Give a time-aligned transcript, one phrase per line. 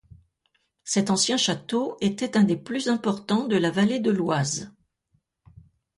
[0.83, 4.73] Cet ancien château était un des plus importants de la vallée de l'Oise.